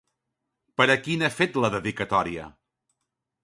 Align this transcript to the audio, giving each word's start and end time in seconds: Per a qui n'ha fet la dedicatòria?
Per 0.81 0.87
a 0.93 0.95
qui 1.03 1.17
n'ha 1.21 1.31
fet 1.35 1.61
la 1.65 1.73
dedicatòria? 1.77 2.51